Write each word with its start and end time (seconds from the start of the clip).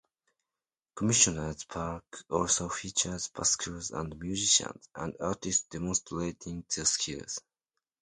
Commissioners 0.95 1.65
Park 1.65 2.23
also 2.31 2.67
features 2.69 3.27
buskers 3.29 3.91
and 3.93 4.19
musicians, 4.19 4.89
and 4.95 5.13
artists 5.19 5.67
demonstrating 5.69 6.65
their 6.75 6.85
skills. 6.85 7.39